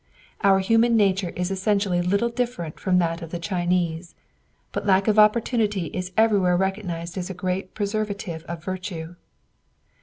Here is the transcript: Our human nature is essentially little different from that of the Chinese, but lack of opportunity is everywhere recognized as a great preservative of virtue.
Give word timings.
Our 0.43 0.57
human 0.61 0.95
nature 0.95 1.29
is 1.35 1.51
essentially 1.51 2.01
little 2.01 2.29
different 2.29 2.79
from 2.79 2.97
that 2.97 3.21
of 3.21 3.29
the 3.29 3.37
Chinese, 3.37 4.15
but 4.71 4.83
lack 4.87 5.07
of 5.07 5.19
opportunity 5.19 5.91
is 5.93 6.11
everywhere 6.17 6.57
recognized 6.57 7.19
as 7.19 7.29
a 7.29 7.35
great 7.35 7.75
preservative 7.75 8.41
of 8.45 8.63
virtue. 8.63 9.13